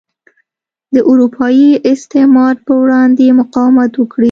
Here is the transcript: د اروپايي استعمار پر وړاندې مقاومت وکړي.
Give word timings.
د 0.93 0.95
اروپايي 1.09 1.69
استعمار 1.93 2.55
پر 2.65 2.75
وړاندې 2.81 3.37
مقاومت 3.39 3.91
وکړي. 3.97 4.19